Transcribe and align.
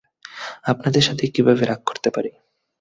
আপনাদের 0.63 1.03
সাথে 1.03 1.23
কিভাবে 1.27 1.63
রাগ 1.65 1.81
করতে 1.85 2.09
পারি। 2.15 2.31